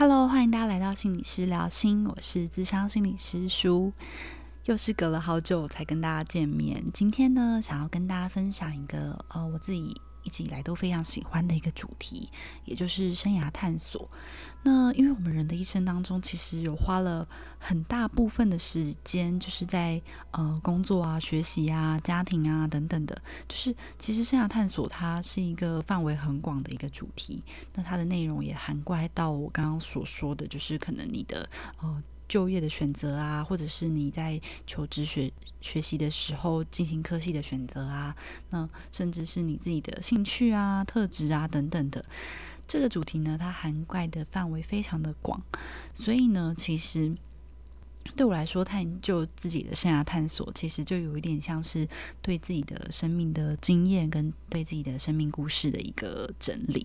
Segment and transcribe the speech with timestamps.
[0.00, 3.92] Hello，欢迎大家来到心理师聊心，我是智商心理师舒，
[4.66, 6.84] 又是隔了好久才跟大家见面。
[6.94, 10.00] 今天呢，想要跟大家分享一个呃，我自己。
[10.28, 12.28] 一直以来都非常喜欢的一个主题，
[12.66, 14.06] 也就是生涯探索。
[14.62, 17.26] 那因为我们人的一生当中，其实有花了
[17.58, 20.02] 很大部分的时间，就是在
[20.32, 23.18] 呃工作啊、学习啊、家庭啊等等的。
[23.48, 27.42] 就是其实生涯探索它是一个范围很广的一个主题。
[27.74, 31.48] 那它的内容也涵盖到我刚刚所说的就是可能你的
[31.80, 32.02] 呃。
[32.28, 38.14] 就业的选择啊，或者是你在求职学学习的时候进行科系的选择啊，
[38.50, 42.04] 那甚至是你自己的兴趣啊、特质啊等等的，
[42.66, 45.42] 这个主题呢，它涵盖的范围非常的广，
[45.94, 47.16] 所以呢，其实。
[48.16, 51.86] 对我来说，探究自己的生涯探索，其实就有一点像是
[52.20, 56.84] 对自己的生命的经验跟对自己的生命故事的一个整理。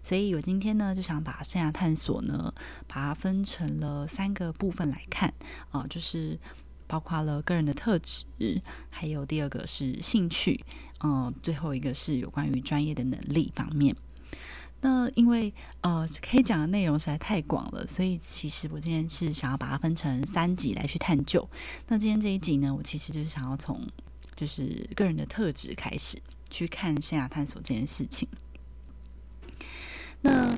[0.00, 2.54] 所以我今天呢，就想把生涯探索呢，
[2.86, 5.34] 把它分成了三个部分来看
[5.70, 6.38] 啊，就是
[6.86, 10.64] 包括了个人的特质，还有第二个是兴趣，
[11.02, 13.96] 嗯，最后一个是有关于专业的能力方面。
[14.80, 21.48] 那因为呃，可以讲的内容实在太广了，所以其实我今天是想要把它分成三集来去探究。
[21.88, 23.84] 那今天这一集呢，我其实就是想要从
[24.36, 26.16] 就是个人的特质开始
[26.48, 28.28] 去看生涯探索这件事情。
[30.20, 30.56] 那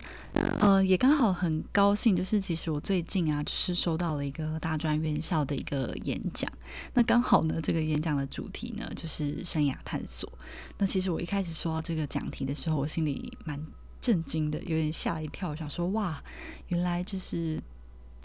[0.61, 6.51] 呃，也刚好很高兴，就是其实我最近啊，就是收到了一个大专院校的一个演讲。
[6.93, 10.31] 那刚好呢，这个演讲的主题呢，就是生涯探索。
[10.77, 13.59] 那其实我一开始收到这个讲题的时候，我心里蛮。
[14.01, 16.23] 震惊的，有点吓一跳，想说哇，
[16.69, 17.63] 原来就是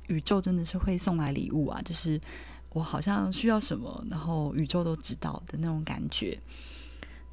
[0.08, 1.82] 宇宙真的是会送来礼物啊！
[1.84, 2.20] 就是
[2.70, 6.40] 我好像需要什么，然后宇宙都知道的那种感觉。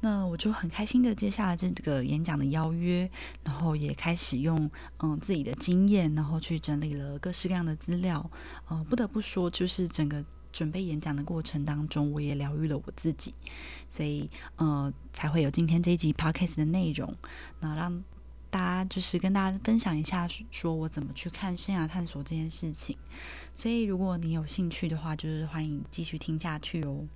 [0.01, 3.09] 那我就很开心的接下了这个演讲的邀约，
[3.45, 8.29] 然后也开始用嗯自己的经验，然后去整理了各式各样的资料。
[8.67, 13.33] 呃，不得不说，就是整个准备演讲的过程当中，我也疗愈了我自己，
[13.87, 17.15] 所以呃才会有今天这一集 podcast 的内容，
[17.61, 18.03] 那让。
[18.53, 22.95] 大家就是跟大家分享一下，说我怎么去看生涯探索这件事情。
[23.55, 27.07] 所以，如果你有兴趣的话，就是欢迎继续听下去哦。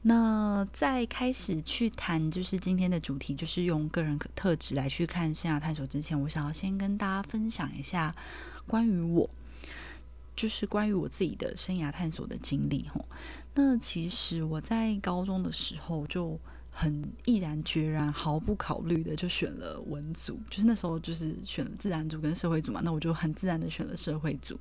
[0.00, 8.14] 那在开始去谈就是今天的主题，就是用个人特质来去看生涯探索之前，我想要先跟大家分享一下
[8.66, 9.28] 关于我，
[10.34, 12.88] 就是关于我自己的生涯探索的经历。
[12.88, 13.04] 吼，
[13.54, 16.40] 那其实我在高中的时候就。
[16.78, 24.60] 很毅然决然、毫不考虑的就选了文组，就是那时候就是选了自然组跟社会组嘛，那我就很自然的选了社会组。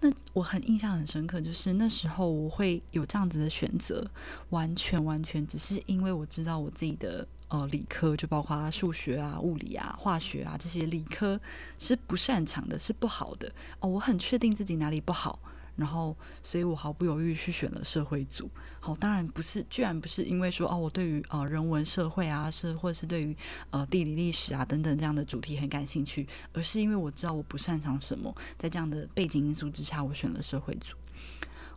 [0.00, 4.04] 那我很印象很深刻，就是那时候我会有这样子的选择，
[4.50, 11.40] 完全完全只是因为我知道我自己的呃理科，就包括数学啊、物理啊、化学啊这些理科
[11.78, 15.38] 是不擅长的，是不好的哦，我很确定自己哪里不好。
[15.76, 18.48] 然后，所以我毫不犹豫去选了社会组。
[18.80, 23.36] 好，当然不是，居然不是因为说哦，我对于呃人文社会啊，是或者是对于
[23.70, 30.94] 呃地理历史啊等等这样的主题很感兴趣，而是因为我知道我不擅长什么，在这样的背景因素之下，我选了社会组。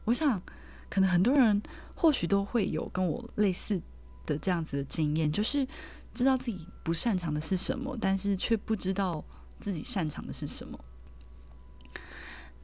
[0.03, 0.41] 我想，
[0.90, 1.62] 可能很多人
[1.96, 3.81] 或许都会有跟我类似
[4.25, 5.66] 的这样子的经验，就是
[6.14, 9.24] 知道自己不擅长的是什么，但是却不知道
[9.59, 10.78] 自己擅长的是什么。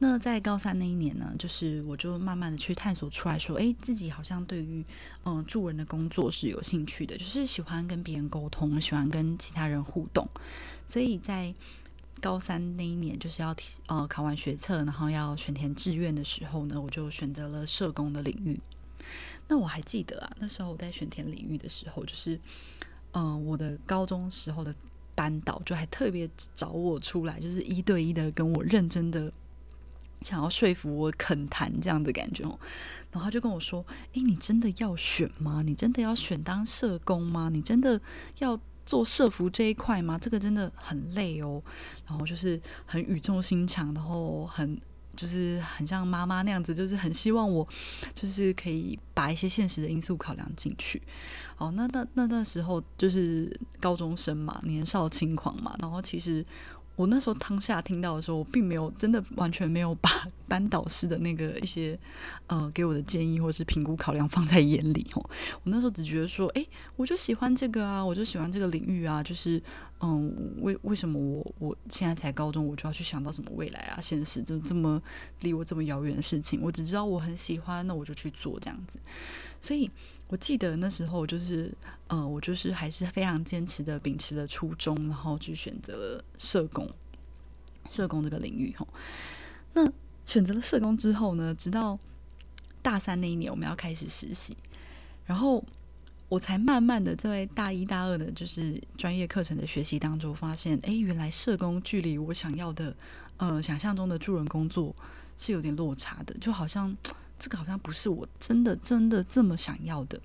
[0.06, 4.84] 那在高三那一年呢，就是我就慢慢的去探索出来说，哎，自己好像对于
[5.24, 10.28] 嗯助人的工作是有兴趣的，就是喜欢跟别人沟通，喜欢跟其他人互动。
[10.86, 11.54] 所以在
[12.20, 13.56] 高三那一年，就是要
[13.86, 18.60] 呃考完学测，然后要选填志愿的时候呢，我就选择了社工的领域。
[19.48, 22.38] 那我还记得啊，那时候我在选填领域的时候，就是
[23.12, 24.74] 嗯我的高中时候的
[25.14, 29.32] 班导就还特别找我出来，就是一对一的跟我认真的。
[30.24, 32.58] 想要说服我肯谈这样的感觉哦，
[33.12, 35.62] 然后他就跟我说：“诶，你真的要选吗？
[35.62, 37.50] 你真的要选当社工吗？
[37.52, 38.00] 你真的
[38.38, 40.18] 要做社服这一块吗？
[40.18, 41.62] 这个真的很累哦。”
[42.08, 44.80] 然后就是很语重心长，然后很
[45.14, 47.68] 就是很像妈妈那样子，就是很希望我
[48.14, 51.02] 就是可以把一些现实的因素考量进去。
[51.54, 56.44] 好，那那那那时候就是高中生嘛，年少轻狂嘛，然后其实。
[56.96, 60.08] 我那时候当下听到的时候，我并没有真的完全没有把
[60.46, 61.98] 班导师的那个一些
[62.46, 65.30] 呃给我的建议或者是评估考量放在眼里哦。
[65.62, 66.64] 我那时候只觉得说，哎，
[66.96, 69.60] 我就喜欢这个啊，我就喜欢这个领域啊，就是
[70.00, 75.02] 嗯，为为什么我我现在才高中，我就要去想到什么未来啊、现实这这么
[75.40, 76.60] 离我这么遥远的事情？
[76.62, 79.00] 我只知道我很喜欢，那我就去做这样子。
[79.60, 79.90] 所以。
[80.28, 81.72] 我记得那时候就是，
[82.08, 86.88] 呃，我就是还是非常坚持的秉持了初衷，然后去选择了社工。
[87.90, 88.74] 社工这个领域。
[88.78, 88.88] 吼，
[89.74, 89.86] 那
[90.24, 91.98] 选择了社工之后呢，直到
[92.80, 94.56] 大三那一年，我们要开始实习，
[95.26, 95.62] 然后
[96.30, 102.96] 我才慢慢的在大一大二的，就是专业课程的学习当中，发现，哎，原来社工距离我想要的，
[103.36, 104.96] 呃，想象中的助人工作
[105.36, 106.96] 是有点落差的，就好像
[107.38, 110.20] 这个好像不是我真的真的这么想要的。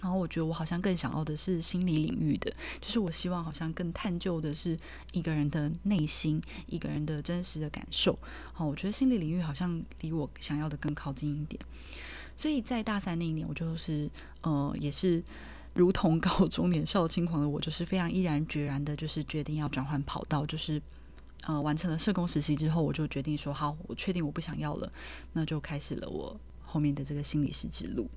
[0.00, 2.50] 然后我觉得我好像更想要的是心理领域的，
[2.80, 4.74] 就是我希望好像更探究的是
[5.12, 8.18] 一个人的内心，一个人的真实的感受。
[8.54, 11.60] 好，我觉得心理领域好像离我想要的更靠近一点。
[12.34, 15.22] 所以在大三那一年，我就是呃，也是
[15.74, 20.80] 如同高中年少轻狂的我，就是非常毅然决然的，就是决定要转换跑道，就是
[21.46, 24.92] 呃，完成了社工实习之后，我就决定说好，我确定我不想要了，
[25.32, 28.08] 那就开始了我后面的这个心理师之路。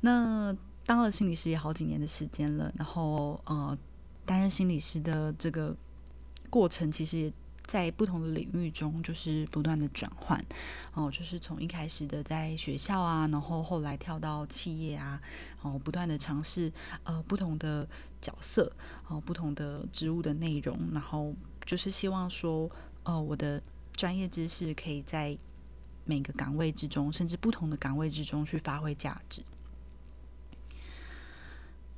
[0.00, 0.56] 那
[0.86, 3.76] 当了心理师也好几年的时间了，然后呃，
[4.24, 5.76] 担任心理师的这个
[6.50, 7.32] 过程，其实也
[7.66, 10.38] 在不同的领域中就是不断的转换
[10.92, 15.20] 哦，就是从一开始的在学校啊，然后后来跳到企业啊，
[15.62, 16.70] 哦，不断的尝试
[17.04, 17.88] 呃不同的
[18.20, 18.70] 角色
[19.08, 22.70] 哦，不同的职务的内容，然后就是希望说
[23.02, 23.62] 呃我的
[23.92, 25.36] 专业知识可以在
[26.04, 29.42] 每个岗位之中，甚至不同的岗位之中去发挥价值。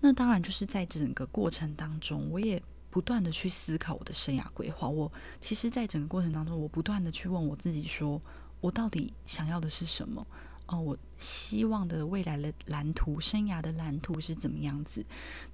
[0.01, 4.89] 那当然就是在整个过程当中，我也不断的去思考我的生涯规划。
[4.89, 5.11] 我
[5.41, 8.21] 其实，在整个过程当中，我不断的去问我自己：说
[8.61, 10.25] 我到底想要的是什么？
[10.67, 15.05] 哦，我希望的未来的蓝图、生涯的蓝图是怎么样子？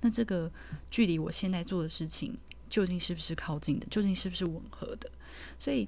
[0.00, 0.50] 那这个
[0.90, 2.36] 距离我现在做的事情，
[2.72, 3.86] 究竟是不是靠近的？
[3.90, 5.08] 究竟是不是吻合的？
[5.60, 5.86] 所以。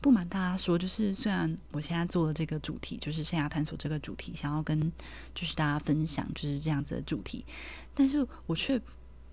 [0.00, 4.80] 不瞒大家说，就是虽然我现在做的这个主题，就是生涯探索这个主题，想要跟
[5.34, 7.44] 就是大家分享就是这样子的主题，
[7.96, 8.80] 但是我却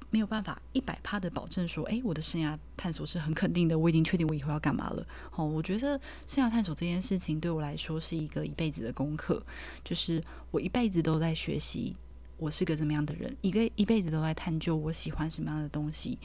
[0.09, 5.05] 没有办法一百趴的保证说，哎，我的生涯探索是很肯定的，我已经确定我以后要干嘛了。
[5.29, 9.45] 好，我觉得生涯探索这件事情对我来说是一个一辈子的功课，
[9.83, 11.95] 就是我一辈子都在学习。
[12.37, 13.35] 我是个怎么样的人？
[13.41, 16.17] 一个一辈子都在探究我喜欢什么样的东西。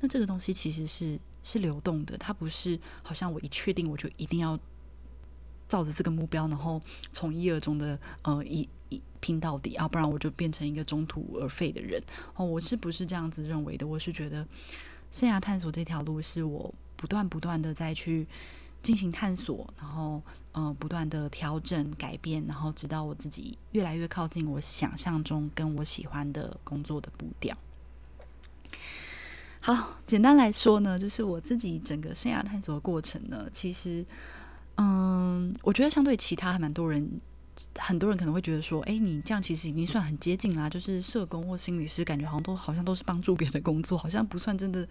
[0.00, 4.58] 那这个东西其实是是流动的，它不是好像我一确定我就一定要
[5.66, 6.80] 照着这个目标，然后
[7.12, 12.02] 从一而终的呃一一拼到底啊，不然我就变成一个中途而废的人。
[12.34, 13.86] 哦，我是不是这样子认为的？
[13.86, 14.46] 我是觉得
[15.12, 18.26] 生涯探索这条路是我不断不断的再去。
[18.80, 20.22] 进行探索，然后
[20.58, 27.56] 呃不断的调整改变，然后直到我自己越来越靠近我想象中跟我喜欢的工作的步调。
[29.60, 34.04] 好，简单来说呢，就是我自己整个生涯探索的过程呢，其实
[34.76, 37.20] 嗯，我觉得相对其他还蛮多人，
[37.78, 44.86] 很多人可能会觉得说，哎，你这样其实已经算很接近啦，就是社工或心理师，感觉好像都好像都是帮助别人的工作，好像不算真的。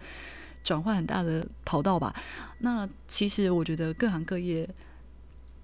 [0.64, 2.12] 转换很大的跑道吧，
[2.58, 4.68] 那其实我觉得各行各业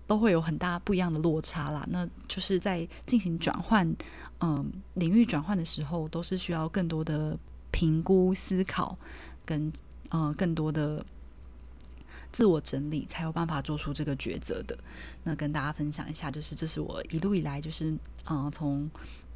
[0.07, 1.87] 都会有很大不一样的落差啦。
[1.91, 3.95] 那就是在进行转换，
[4.41, 7.39] 嗯，领域转换的时候，都是需要更多的
[7.71, 8.97] 评估、思考，
[9.45, 9.73] 跟
[10.11, 11.05] 呃更多的
[12.33, 14.77] 自我整理，才有办法做出这个抉择的。
[15.23, 17.97] 那跟大家分享一下，就是这是我一路以来，就是
[18.31, 18.91] 嗯，从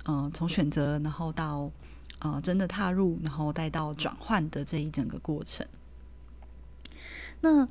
[0.04, 1.70] 嗯从选择，然后到。
[2.20, 5.64] 呃，真的踏入，然后再到转换的这一整个过程。
[7.40, 7.68] 那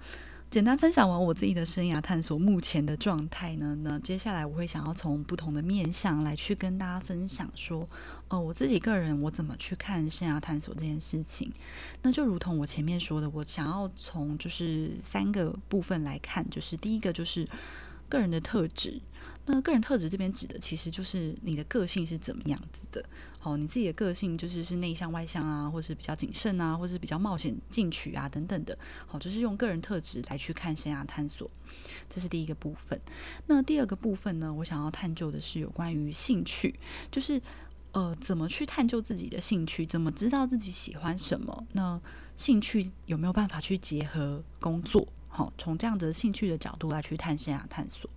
[0.49, 3.77] 简单分享完我自己的生涯探索目前的状态呢？
[3.81, 7.87] 那接下来我会想要从不同的面向来去跟大家分享说，
[8.29, 11.51] 呃，我自己个人我怎么去看生涯探索这件事情。
[12.01, 17.45] 那就如同我前面说的，我想要从就是三个部分来看，就是第一个就是
[18.07, 19.01] 个人的特质。
[19.49, 23.03] 那个人特质这边指的其实就是你的个性是怎么样子的。
[23.39, 28.77] 好，你自己的个性就是是内向外向啊，或是比较谨慎啊，或是比较冒险进取啊等等的。
[29.05, 31.49] 好，就是用个人特质来去看生涯探索，
[32.09, 32.99] 这是第一个部分。
[33.45, 36.77] 那第二个部分呢，我想要探究的是有关于兴趣，
[37.09, 37.41] 就是
[37.93, 41.65] 呃怎么去探究自己的兴趣，怎么知道自己喜欢什么？
[41.71, 42.01] 那
[42.35, 45.07] 兴趣有没有办法去结合工作？
[45.29, 48.09] 好，从这样的兴趣的角度来去探生涯探索。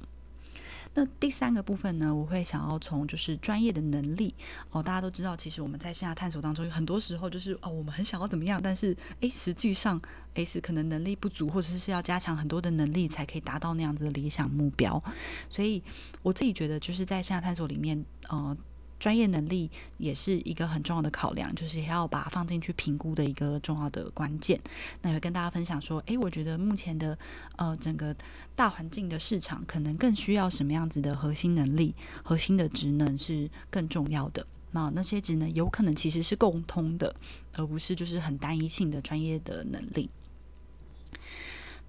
[0.93, 4.35] 那第三个部分呢，我会想要从就是专业的能力
[4.71, 10.01] 哦，大家都知道，其实我们在线下探索当中，很多时候就是哦，我们很想要怎么样，但是诶，实际上
[10.35, 15.03] 诶是可能能力不足，或者是要加强很多的能力才可以达到那样子的理想目标。
[15.49, 15.83] 所以
[16.23, 18.57] 我自己觉得，就是在线下探索里面，呃。
[19.01, 24.61] 专业能力也是一个很重要的考量，就是要把放进去评估的一个重要的关键。
[25.03, 27.19] 那也会跟大家分享说，诶，我觉得目前的
[27.57, 28.15] 呃整个
[28.55, 34.47] 大环境的市场，可能更需要什么样子的核心能力、核心的职能是更重要的。
[34.73, 37.13] 那那些职能有可能其实是共通的，
[37.55, 40.09] 而不是就是很单一性的专业的能力。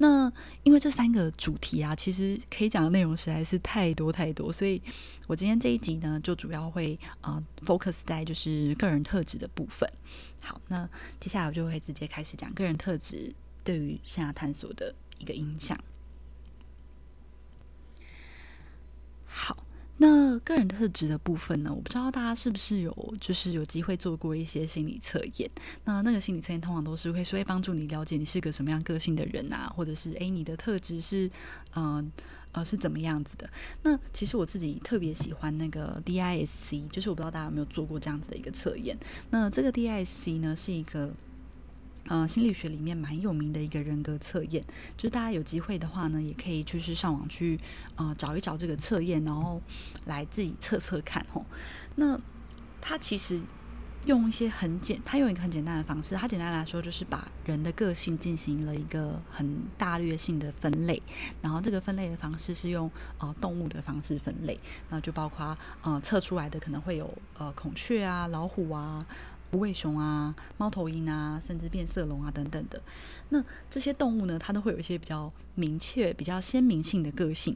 [0.02, 4.82] 那因为这三个主题啊，其实可以讲的内容实在是太多太多，所以
[5.28, 9.88] 我今天这一集呢，就主要会啊 focus 在就是个人特质的部分。
[10.42, 10.90] 好，那
[11.20, 13.32] 接下来我就会直接开始讲个人特质
[13.64, 15.80] 对于生涯探索的一个影响。
[19.28, 19.56] 好。
[20.02, 21.72] 那个人特质的部分呢？
[21.72, 25.48] 我不知道大家是不是有，就是有机会做过一些心理测验。
[25.86, 31.30] 那那个心理测验通常都是会说，会帮助你了解你是个什么样个性的人啊，或者是诶，你的特质是，
[31.76, 32.12] 嗯
[32.52, 33.48] 呃，是怎么样子的？
[33.84, 38.98] 那其实我自己特别喜欢那个 DISC，就是我不知道大家有没有做过这样子的一个测验。
[39.30, 41.14] 那这个 DISC 呢，是一个。
[42.08, 44.64] 呃，心理学里面蛮有名的一个人格测验，
[44.98, 47.60] 就是大家有机会的话呢，也可以就是上网去
[47.96, 49.62] 呃找一找这个测验，然后
[50.06, 51.46] 来自己测测看吼。
[51.96, 52.20] 那
[52.82, 53.40] 它其实
[54.08, 61.02] 用一些很简，它用一个很简单的方式，它简单来说就是把人的个性进行了一个很大略性的分类，
[61.42, 62.90] 然后这个分类的方式是用
[63.20, 69.06] 呃动物的方式分类，那就包括呃测出来的可能会有呃孔雀啊、老虎啊。
[69.52, 72.82] 无尾熊啊、猫头鹰啊，甚至变色龙啊等等的，
[73.30, 77.56] 那这些动物呢，它都会有一些比较明确、比较鲜明性的个性。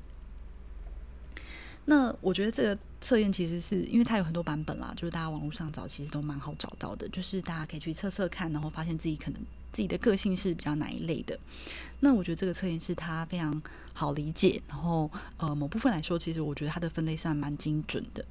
[1.86, 9.40] 那我觉得这个测验其实是因为它有很多版本啦，就是大家网络上找其实都蛮好找到的，就是大家可以去测测看，然后发现自己可能
[9.72, 11.40] 自己的个性是比较哪一类的。
[12.00, 13.62] 那我觉得这个测验是它非常
[13.94, 18.26] 好理解，然后呃某部分来说，其实我觉得它的分类算蛮精准的。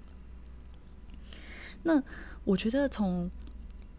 [1.84, 2.02] 那
[2.42, 3.30] 我觉得从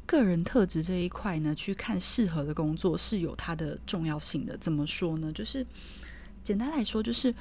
[0.06, 4.58] 个人特质这一块呢，去看适合的工作是有它的重要性的。
[4.58, 5.32] 怎么说呢？
[5.32, 5.66] 就是
[6.44, 7.34] 简单来说，就是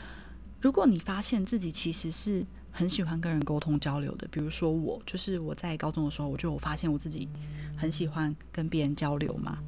[0.61, 7.28] 如果你发现自己其实是很喜欢跟人沟通交流的，比如说我，就是我在高中的时候，我就发现我自己
[7.76, 9.59] 很喜欢跟别人交流嘛。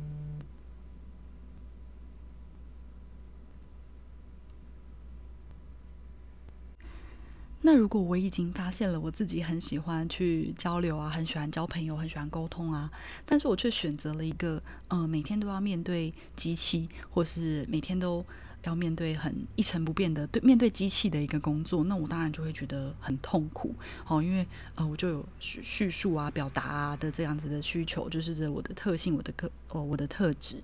[7.66, 12.88] 那如果我已经发现了我自己很喜欢去交流啊，很喜欢交朋友，很喜欢沟通啊，
[13.25, 18.25] 但是我却选择了一个呃每天都要面对机器，或是每天都
[18.62, 23.75] 要面对很一成不变的对面对机器的一个工作，那我当然就会觉得很痛苦
[24.06, 24.46] 哦，因为
[24.76, 30.62] 呃我就有叙叙述啊、表达啊的这样子的需求，就是这我的特性、我的个哦我的特质。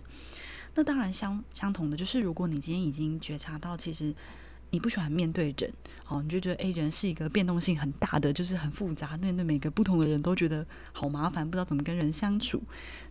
[0.77, 4.15] 那当然相相同的就是，如果你今天已经觉察到，其实。
[4.73, 5.71] 你不喜欢面对人，
[6.09, 12.63] 哦，你就觉得诶，人是一个变动性很大的，就是很复杂，面对每个不同的人都觉得好麻烦，不知道怎么跟人相处。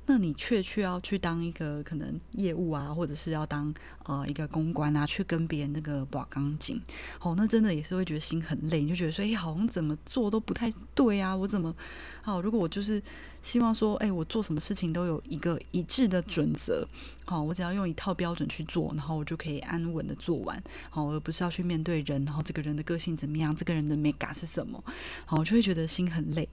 [0.07, 3.71] 那你却却要去当一个可能业务啊，或者是要当
[4.05, 6.81] 呃一个公关啊，去跟别人那个把钢筋，
[7.21, 11.75] 哦，那真的也是会觉得心很累，你就觉得说，诶，好像怎么做都不太对啊，我怎么，
[12.23, 13.01] 好，如果我就是。
[13.43, 16.87] 希望说，哎，我做什么事情都有一个一致的准则，
[17.25, 24.83] 好，我只要用一套标准去做，然后我就可以安稳的做完，好，而不是要去面对人，然后这个人的个性怎么样，这个人的美感是什么，
[25.25, 26.47] 好，我就会觉得心很累。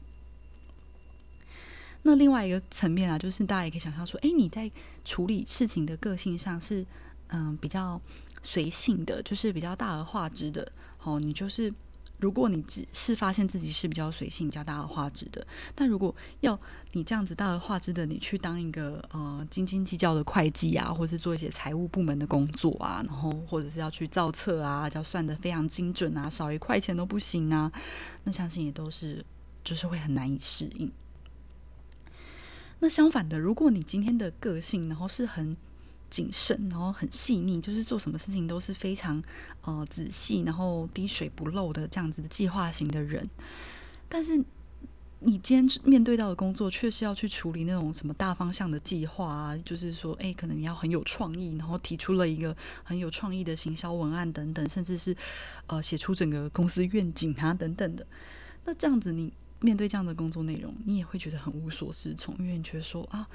[2.03, 4.71] 那另外一个层面啊，就是大家也可以想象说，哎，你在
[5.05, 6.87] 处理事情的个性上是
[7.27, 8.01] 嗯比较
[8.43, 11.73] 随性的，就是比较大而化之的，好，你就是。
[12.19, 16.59] 如果你只是发现自己是比较随性、比较大而化之的，但如果要
[16.93, 27.71] 你这样子大而化之的，你去当一个呃斤斤计较的会计啊，或是做一些财务部门的工作啊，然后或者是要去造册啊，要算的非常精准啊，少一块钱都不行啊，
[28.25, 29.25] 那相信也都是
[29.63, 30.91] 就是会很难以适应。
[32.81, 35.57] 那相反的，如果你今天的个性，然后是很
[36.11, 39.23] 谨慎，然后很细腻，就是做什么事情都是非常
[39.63, 43.29] 呃仔细，然后滴水不漏的这样子的计划型的人。
[44.09, 44.43] 但是
[45.21, 55.17] 你今天面对到的工作，却是要去处理那种什么大方向的计划啊，就是说，哎，可能你要很有创意，然后提出了一个很有创意的行销文案等等，甚至是
[55.67, 58.07] 呃写出整个公司愿景啊等等的。
[58.65, 63.29] 那这样子，你面对这样的工作内容，你也会觉得很无所适从，因为你觉得说啊。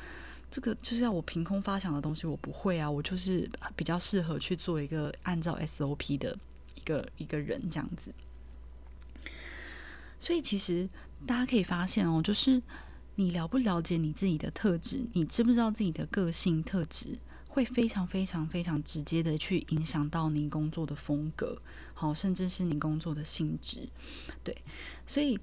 [0.53, 6.37] 这个就是要我凭空发想的东西，我不会啊，我就是比较适合去做一个按照 SOP 的
[6.75, 8.13] 一个一个人这样子。
[10.19, 10.87] 所以其实
[11.25, 12.61] 大家可以发现哦，就是
[13.15, 17.17] 你了不了解你自己的特质，你知不知道自己的个性特质，
[17.47, 21.59] 会非常非常非常直接的去影响到你工作的风格，
[21.95, 23.89] 好，甚至是你工作的性质。
[24.43, 24.55] 对，
[25.07, 25.39] 所以。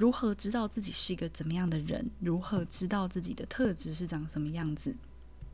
[0.00, 2.10] 如何知道自己是一个怎么样的人？
[2.20, 4.96] 如何知道自己的特质是长什么样子？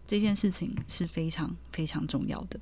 [0.07, 2.61] 这件事情是非常非常重要的。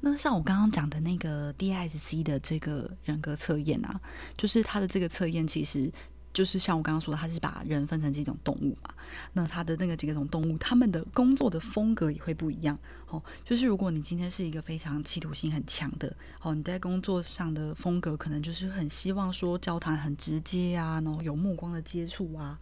[0.00, 4.00] 那像我刚刚讲的那个 DSC 的这个人格测验啊，
[4.36, 5.92] 就是它的这个测验其实
[6.36, 8.90] 就是像我刚刚说的，他是把人分成几种动物嘛。
[9.32, 12.78] 那他的那个几种动物，他们的工作的风格也会不一样。
[13.08, 22.58] 哦，就是如果你今天是一个非常企图心很强的，哦，你在工作上的风格可能就是很希望说交谈很直接啊，然后有目光的接触啊，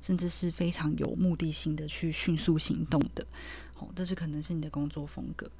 [0.00, 3.26] 甚至是非常有目的性的去迅速行动的。
[3.78, 5.50] 哦，这是可能是你的工作风格。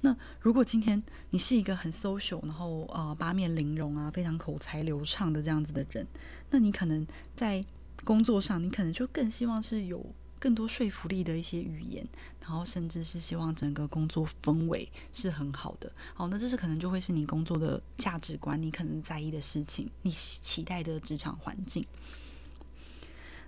[0.00, 6.06] 那如果今天你是一个很 social，然后呃八面玲珑啊，非常口才流畅的这样子的人，
[6.50, 7.64] 那你可能在
[8.04, 10.04] 工作上，你可能就更希望是有
[10.38, 12.06] 更多说服力的一些语言，
[12.40, 15.92] 然后甚至是希望整个工作氛围是很好的。
[16.14, 21.86] 好，那这是可能就会是你工作的价值观，你可能在意的事情，你期待的职场环境。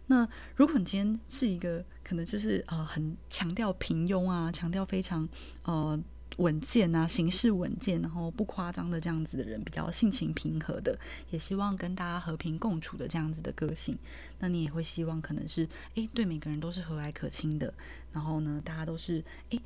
[0.06, 1.84] 那如果你今天是一个
[2.22, 5.26] 就是呃很强调平庸啊，强调非常
[5.62, 5.98] 呃
[6.36, 10.98] 稳健啊，行事稳健，然后不夸张的这样子的人，比较性情平和的，
[11.30, 13.96] 也希望跟大家和平共处的这样子的个性，
[14.40, 17.72] 那你也会希望可能是诶，对每个人都是和蔼可亲的，
[18.12, 19.62] 然后呢大家都是诶，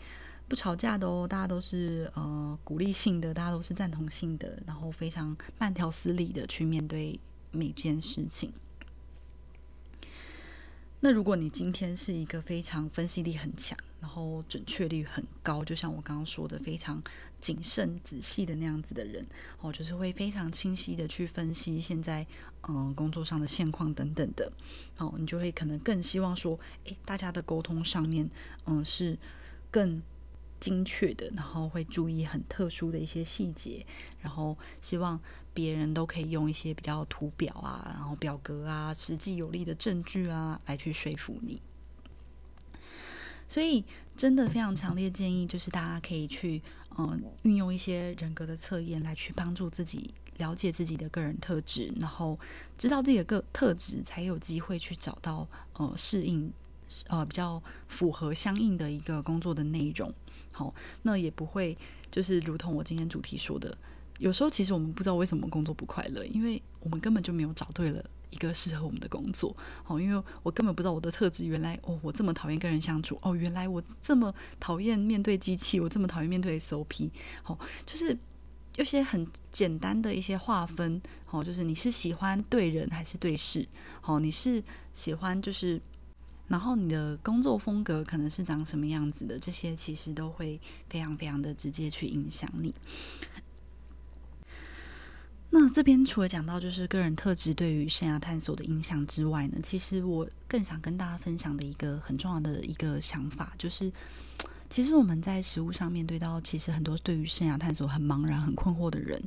[0.47, 7.19] 不吵架的哦，大家都是呃鼓励性的，大家都是赞同性的，然后非常慢条斯理的去面对
[7.51, 8.53] 每件事情。
[11.01, 17.03] 那如果你今天是一个非常分析力很强，然后准确率很高，就像我刚刚说的，非常
[17.41, 19.27] 谨慎仔细的那样子的人，
[19.61, 22.27] 哦，就是会非常清晰的去分析现在
[22.69, 24.53] 嗯工作上的现况等等的，
[24.97, 28.29] 哦，你就会可能更希望说，诶，大家的沟通上面，
[28.67, 29.17] 嗯，是
[29.71, 30.03] 更。
[30.61, 33.87] 精确的，然后会注意很特殊的一些细节，
[34.21, 35.21] 然后希望
[35.59, 41.61] 别人都可以用一些比较图表啊，然后表格啊，实际有力的证据啊，来去说服你。
[43.49, 43.85] 所以，
[44.17, 46.63] 真的非常强烈建议，就是大家可以去
[46.97, 52.39] 嗯运用一些人格的测验来去帮助自己了解自己的个人特质，然后
[52.77, 56.53] 知道自己的个特质，才有机会去找到呃适应
[57.09, 60.15] 呃比较符合相应的一个工作的内容。
[60.53, 60.73] 好，
[61.03, 61.77] 那也不会
[62.13, 63.77] 就是如同我今天主题说的，
[64.19, 69.57] 有时候其实我们不知道为什么工作不快乐，因为我们根本就没有找对了一个适合我们的工作。
[69.85, 77.11] 好，因为我根本不知道我的特质，原来哦，我这么讨厌跟人相处，哦，原来我这么讨厌面对机器，我这么讨厌面对 SOP。
[77.43, 78.17] 好，就是
[78.77, 83.67] 有些很简单的一些划分，好，就是你是喜欢对人还是对事？
[84.01, 85.81] 好，你是喜欢就是。
[86.49, 92.75] 然后你的工作风格可能是长什么样子的，这些其实都会非常非常的直接去影响你。
[95.51, 103.91] 那这边除了讲到就是个人特质对于生涯探索的影响之外呢，其实我更想跟大家分享的一个很重要的一个想法，就是
[104.69, 109.23] 其实我们在实物上面对到，其实很多对于生涯探索很茫然、很困惑的人，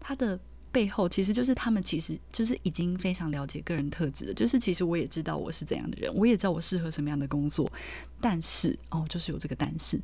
[0.00, 0.38] 他的。
[0.72, 4.34] 背后其实就是他们，其实就是已经非常了解个人特质了。
[4.34, 7.72] 就是其实我也知道我是怎样的人，我也知道我适合什么样的工作。
[8.20, 9.98] 但是哦，就是有这个但是，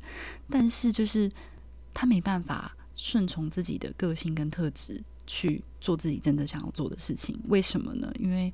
[0.49, 1.31] 但是就是
[1.93, 7.39] 他没办法顺从自己的个性跟特质去做自己真的想要做的事情。
[7.47, 8.11] 为什么呢？
[8.19, 8.53] 因为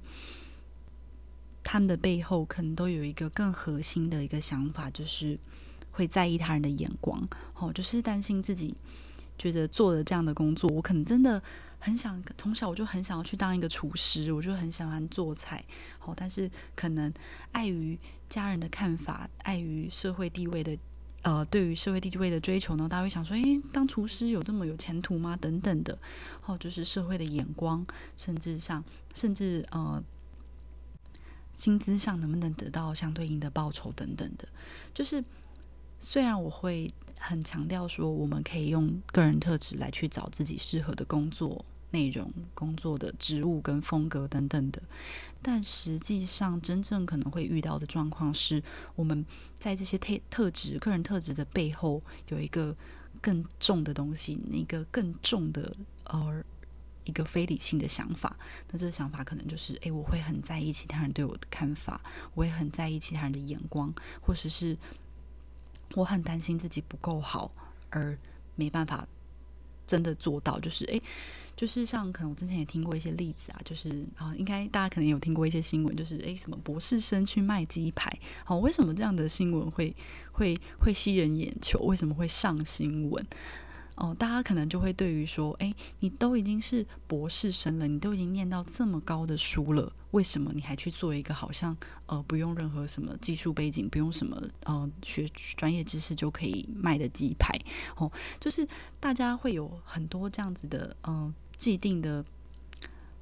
[1.64, 5.38] 他们的背后可能都有一个更核心的一个想法，就是
[5.92, 7.28] 会在意他人的眼光。
[7.56, 8.76] 哦，就是担心自己
[9.38, 11.42] 觉得做了这样的工作，我可能真的。
[11.82, 15.64] 很想从小我就很想要去当一个厨师，我就很喜欢做菜。
[15.98, 17.10] 好，但是可能
[17.54, 17.98] 碍于
[18.30, 20.78] 家人的看法，碍于社会地位的
[21.22, 25.36] 呃，对于社会地位的追求呢，大家会想说：，诶，当厨师有这么有前途吗？
[25.36, 25.98] 等等的。
[26.46, 30.04] 哦，就是社会的眼光，甚至上，甚至呃，
[31.56, 34.48] 薪资上能不能得到相对应的报酬等等的。
[34.94, 35.24] 就是
[36.00, 36.94] 虽然我会。
[37.22, 44.82] 很强调说，我们可以用个人特质来去找自己适合的工作内容、工作的职务跟风格等等的。
[45.42, 48.62] 但实际上，真正可能会遇到的状况是，
[48.96, 49.26] 我们
[49.58, 52.76] 在这些特特质、个人特质的背后，有一个
[53.22, 55.76] 更重的东西，那个更重的
[56.06, 56.44] 呃
[57.06, 58.38] 一个非理性的想法。
[58.72, 62.02] 那这个想法可能就是：诶，我会很在意其他人对我的看法，
[62.36, 64.78] 我也很在意其他人的眼光，或者是。
[65.96, 67.52] 我很担心自己不够好，
[67.90, 68.16] 而
[68.56, 69.08] 没办法
[69.88, 70.60] 真的做到。
[70.60, 71.02] 就是诶，
[71.60, 78.10] 就是像可能我之前也听过一些例子啊，就是啊，应该大家可能有听过一些新闻，就是诶，什么博士生去卖鸡排，
[78.46, 79.94] 好，为什么这样的新闻会
[80.32, 81.78] 会会吸人眼球？
[81.80, 83.28] 为什么会上新闻？
[83.96, 97.54] 哦，大家可能就会对于说，哎，你都已经是博士生了，你都已经念到这么高的书了，为什么你还去做一个好像呃不用任何什么技术背景，不用什么呃学专业知识就可以卖的鸡排？
[97.98, 98.66] 哦，就是
[99.02, 102.26] 大家会有很多这样子的嗯既定的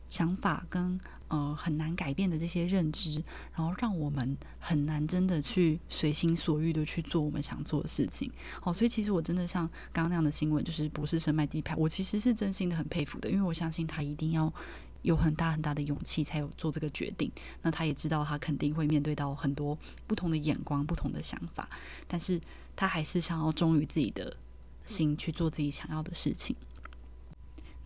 [0.08, 0.98] 想法跟
[1.28, 3.22] 呃很难改变的这些认知，
[3.54, 8.32] 然后让我们很难真的去随心所欲的去做我们想做的事情。
[8.62, 14.54] 好，所以其实我真的像刚刚那样的新闻，就是博士生卖鸡排，我其实是真心的很佩服的，因为我相信他一定要
[15.02, 17.30] 有很大很大的勇气才有做这个决定。
[17.64, 21.68] 那他也知道他肯定会面对到很多不同的眼光、不同的想法，
[22.08, 22.40] 但是
[22.76, 24.38] 他还是想要忠于自己的
[24.86, 26.56] 心去做自己想要的事情。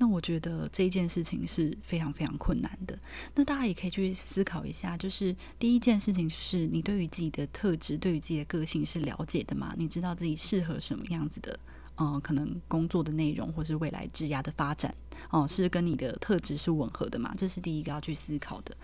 [0.02, 2.98] 那我觉得这一件事情是非常非常困难的。
[3.36, 9.76] 那大家也可以去思考一下，就是第一件事情是你对于自己的特质、对于自己的个性是了解的吗？
[9.78, 11.60] 你知道自己适合什么样子的？
[11.98, 14.92] 嗯，可能工作的内容或是未来职涯的发展，
[15.30, 17.32] 哦，是跟你的特质是吻合的嘛？
[17.38, 18.76] 这是第一个要去思考的。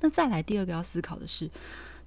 [0.00, 1.48] 那再来第二个要思考的是，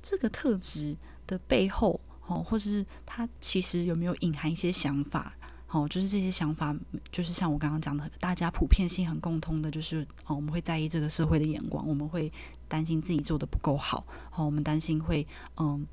[0.02, 5.38] 这个特质的背后，哦，或是它其实有没有隐含一些想法？
[5.72, 6.76] 好，就是这些想法，
[7.12, 12.34] 就是像我刚刚讲的，大家普遍性很共通的，就是哦，我们会在意这个社会的眼光，我们会
[12.68, 15.28] 担心自己做的不够好，好，我们担心会
[15.58, 15.86] 嗯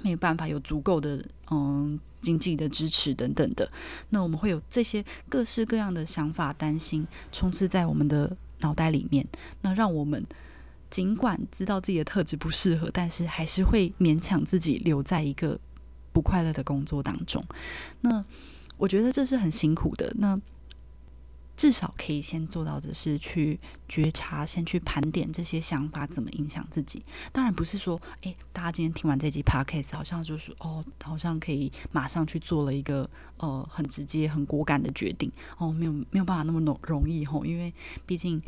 [0.00, 3.70] 没有办法有足够的嗯经济的支持等等的，
[4.08, 9.28] 那我们会有这些各式各样的想法、担心充斥在我们的脑袋里面，
[9.60, 10.24] 那让我们
[10.88, 15.60] 尽管知道自己的特质不适合，但是还是会勉强自己留在一个
[16.14, 17.44] 不快乐的工作当中，
[18.00, 18.24] 那。
[18.76, 20.12] 我觉得这是很辛苦的。
[20.18, 20.40] 那
[21.56, 23.58] 至少可以先做到的是去
[23.88, 27.02] 觉察，先去盘点这些想法怎么影响自己。
[27.32, 33.08] 当然不是说，哎，大家今天听完这集 podcast，好像就是哦，好像可以马上去做了一个
[33.38, 35.32] 呃很直接、很果敢的决定。
[35.56, 37.72] 哦，没有没有办法那么容容易吼，因为
[38.04, 38.42] 毕竟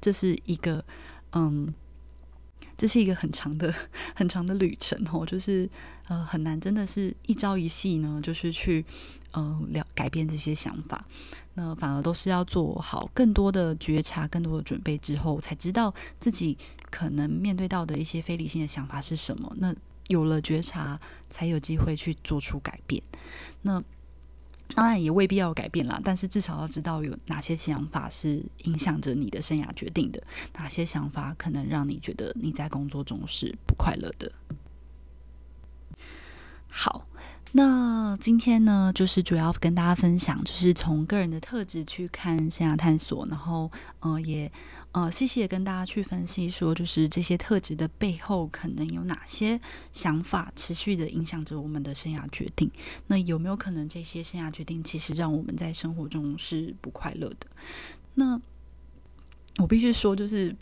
[0.00, 0.84] 这是一个
[1.32, 1.74] 嗯。
[2.76, 3.72] 这是一个很长的、
[4.16, 5.70] 很长的旅程哦，就是
[6.08, 8.84] 呃很难，真的是一朝一夕呢，就是去
[9.34, 11.04] 嗯了改变这些想法，
[11.54, 16.56] 那反而都是要做好更多的觉察、更多的准备之后，才知道自己
[16.90, 19.52] 可能面对到的一些非理性的想法是什么。
[19.58, 19.74] 那
[20.08, 23.02] 有了觉察，才有机会去做出改变。
[23.62, 23.82] 那。
[24.74, 30.20] 当然也未必要改变啦，但是至少要知道有哪些想法是影响着你的生涯决定的，
[30.54, 34.32] 哪些想法可能让你觉得你在工作中是不快乐的。
[36.66, 37.06] 好。
[37.56, 44.50] 那今天呢，就是主要跟大家分享，就是从个人的特质去看生涯探索，然后呃也
[44.90, 49.60] 呃细细的跟大家去分析，说就是这些特质的背后可能有哪些
[49.92, 52.68] 想法持续的影响着我们的生涯决定。
[53.06, 57.46] 那有没有可能这些生涯决定其实让我们在生活中是不快乐的？
[58.14, 58.40] 那
[59.58, 60.52] 我必须说，就是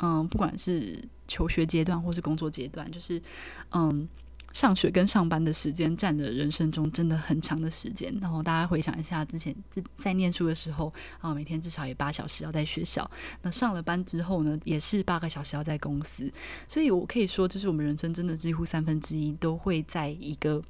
[0.00, 3.22] 嗯，不管是求学阶段或是工作阶段，就是
[3.70, 4.08] 嗯。
[4.52, 8.12] 上学跟上班的时间占了人生中真的很长的时间。
[8.20, 13.08] 然后大家回想一下，之前在在念书的时候啊，每天至少也八小时要在学校。
[13.42, 16.32] 那上了班之后呢，也是八个小时要在公司。
[16.66, 20.62] 所以我可以说，就是我们人生真的几乎三分之一都会在一个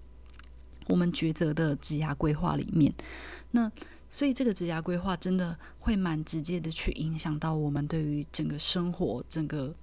[0.87, 2.93] 我们抉择的职涯规划里面。
[3.53, 3.71] 那
[4.09, 9.75] 所以这个职涯规划真的会蛮直接的去影响到我们对于整个生活整个。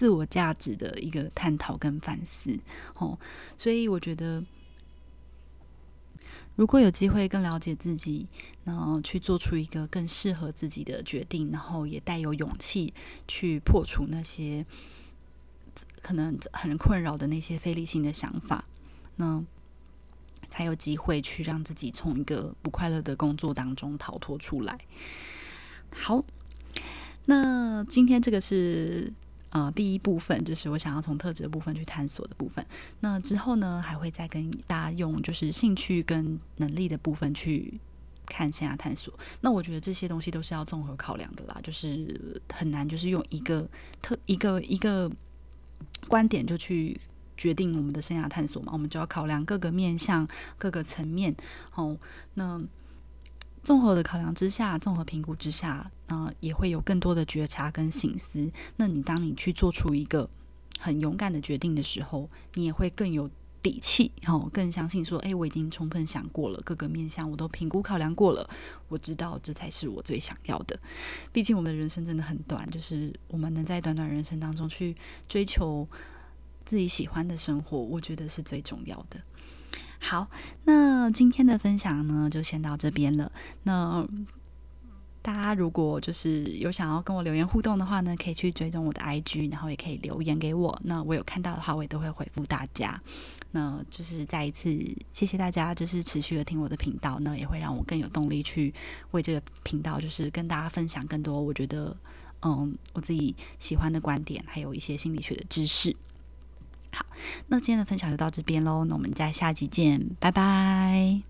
[0.00, 2.58] 自我价值的一个探讨跟反思，
[2.94, 3.18] 哦，
[3.58, 4.42] 所以我觉得，
[6.56, 8.26] 如果有机会更了解自己，
[8.64, 12.94] 然后去做出一个更适合自己的决定，然后也带有勇气
[13.28, 14.64] 去破除那些
[16.00, 18.64] 可能很困扰的那些非理性的想法，
[19.16, 19.44] 那
[20.48, 24.78] 才有机会去让自己从一个不快乐的工作当中逃脱出来。
[25.94, 26.24] 好，
[27.26, 29.12] 那今天这个是。
[29.50, 32.64] 呃，第一部分就是我想要从特质的部分去探索的部分。
[33.00, 37.80] 那之后呢，还会再跟大家用就是兴趣跟能力的部分去
[38.26, 39.12] 看线下探索。
[39.40, 43.68] 那我觉得这些东西都是要综合考量的啦，就是很难就是用一个
[44.00, 45.10] 特一个一个
[46.06, 47.00] 观点就去
[47.36, 48.72] 决定我们的生涯探索嘛。
[48.72, 51.34] 我们就要考量各个面向、各个层面。
[51.74, 51.98] 哦，
[52.34, 52.62] 那。
[53.70, 58.50] 综合的考量之下，综合评估之下，呃，也会有更多的觉察跟醒思。
[58.74, 60.28] 那你当你去做出一个
[60.80, 63.30] 很勇敢的决定的时候，你也会更有
[63.62, 68.50] 底气，哦，更相信说，哎，我已经充分想过了各个面向，我都评估考量过了，
[68.88, 70.76] 我知道这才是我最想要的。
[71.30, 74.96] 毕竟我们的人生真的很短，就是我们能在短短人生当中去
[75.28, 75.86] 追求
[76.64, 79.20] 自己喜欢的生活，我觉得是最重要的。
[80.02, 80.28] 好，
[80.64, 83.30] 那今天的分享呢，就先到这边了。
[83.64, 84.04] 那
[85.22, 90.76] 大家如果就是有想要跟我留言互动的话呢，可以去追踪我的 IG，然后也可以留言给我。
[90.84, 92.98] 那我有看到的话，我也都会回复大家。
[93.50, 94.70] 那就是再一次
[95.12, 98.72] 谢谢大家，就是持续的听我的频道，那也会让我更有动力去
[99.10, 101.94] 为这个频道，就是跟大家分享更多我觉得
[102.40, 105.94] 嗯我自己喜欢的观点，还有一些心理学的知识。
[106.92, 107.06] 好，
[107.48, 111.29] 那今天的分享就到这边喽，那我们在下集见，拜拜。